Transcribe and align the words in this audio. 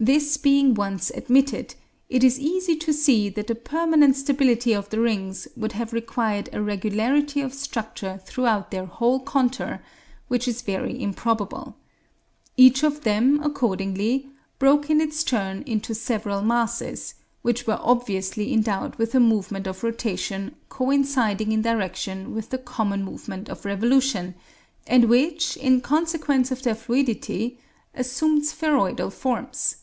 This 0.00 0.36
being 0.36 0.74
once 0.74 1.10
admitted, 1.10 1.74
it 2.08 2.22
is 2.22 2.38
easy 2.38 2.76
to 2.76 2.92
see 2.92 3.28
that 3.30 3.48
the 3.48 3.56
permanent 3.56 4.14
stability 4.14 4.72
of 4.72 4.88
the 4.90 5.00
rings 5.00 5.48
would 5.56 5.72
have 5.72 5.92
required 5.92 6.48
a 6.52 6.62
regularity 6.62 7.40
of 7.40 7.52
structure 7.52 8.20
throughout 8.24 8.70
their 8.70 8.84
whole 8.86 9.18
contour, 9.18 9.80
which 10.28 10.46
is 10.46 10.62
very 10.62 11.02
improbable. 11.02 11.74
Each 12.56 12.84
of 12.84 13.00
them, 13.00 13.40
accordingly, 13.42 14.28
broke 14.60 14.88
in 14.88 15.00
its 15.00 15.24
turn 15.24 15.62
into 15.66 15.96
several 15.96 16.42
masses, 16.42 17.14
which 17.42 17.66
were 17.66 17.80
obviously 17.82 18.52
endowed 18.52 18.94
with 19.00 19.16
a 19.16 19.18
movement 19.20 19.66
of 19.66 19.82
rotation 19.82 20.54
coinciding 20.68 21.50
in 21.50 21.60
direction 21.62 22.32
with 22.36 22.50
the 22.50 22.58
common 22.58 23.02
movement 23.02 23.48
of 23.48 23.64
revolution, 23.64 24.36
and 24.86 25.06
which, 25.06 25.56
in 25.56 25.80
consequence 25.80 26.52
of 26.52 26.62
their 26.62 26.76
fluidity, 26.76 27.58
assumed 27.96 28.46
spheroidal 28.46 29.10
forms. 29.10 29.78